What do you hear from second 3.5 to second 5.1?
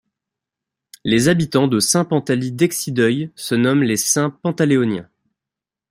nomment les Saint-Pantaléoniens.